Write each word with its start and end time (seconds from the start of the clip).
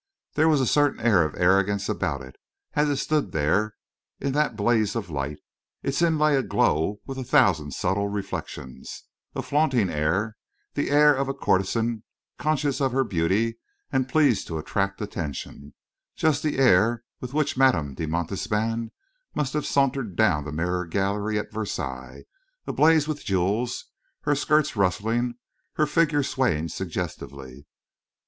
There 0.33 0.49
was 0.49 0.59
a 0.61 0.65
certain 0.65 0.99
air 0.99 1.21
of 1.23 1.35
arrogance 1.37 1.87
about 1.87 2.23
it, 2.23 2.35
as 2.73 2.89
it 2.89 2.95
stood 2.95 3.33
there 3.33 3.75
in 4.19 4.33
that 4.33 4.55
blaze 4.55 4.95
of 4.95 5.11
light, 5.11 5.37
its 5.83 6.01
inlay 6.01 6.35
aglow 6.35 7.01
with 7.05 7.19
a 7.19 7.23
thousand 7.23 7.75
subtle 7.75 8.07
reflections; 8.07 9.03
a 9.35 9.43
flaunting 9.43 9.91
air, 9.91 10.37
the 10.73 10.89
air 10.89 11.13
of 11.13 11.29
a 11.29 11.35
courtesan 11.35 12.01
conscious 12.39 12.81
of 12.81 12.91
her 12.93 13.03
beauty 13.03 13.59
and 13.91 14.09
pleased 14.09 14.47
to 14.47 14.57
attract 14.57 14.99
attention 15.01 15.75
just 16.15 16.41
the 16.41 16.57
air 16.57 17.03
with 17.19 17.35
which 17.35 17.55
Madame 17.55 17.93
de 17.93 18.07
Montespan 18.07 18.89
must 19.35 19.53
have 19.53 19.67
sauntered 19.67 20.15
down 20.15 20.45
the 20.45 20.51
mirror 20.51 20.87
gallery 20.87 21.37
at 21.37 21.53
Versailles, 21.53 22.23
ablaze 22.65 23.07
with 23.07 23.23
jewels, 23.23 23.85
her 24.21 24.33
skirts 24.33 24.75
rustling, 24.75 25.35
her 25.73 25.85
figure 25.85 26.23
swaying 26.23 26.69
suggestively. 26.69 27.67